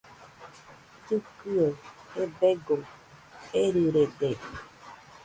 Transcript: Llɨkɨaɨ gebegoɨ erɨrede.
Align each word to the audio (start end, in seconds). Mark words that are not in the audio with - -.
Llɨkɨaɨ 1.05 1.69
gebegoɨ 2.13 2.81
erɨrede. 3.61 4.29